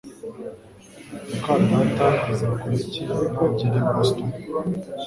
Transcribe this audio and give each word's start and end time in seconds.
muka 1.27 1.53
data 1.67 2.07
azakora 2.33 2.73
iki 2.85 2.99
nagera 3.37 3.75
i 3.81 3.85
Boston? 3.89 4.29